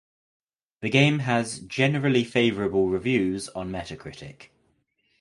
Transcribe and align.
The 0.81 0.89
game 0.89 1.19
has 1.19 1.59
"generally 1.59 2.23
favorable 2.23 2.89
reviews" 2.89 3.49
on 3.49 3.69
Metacritic. 3.69 4.47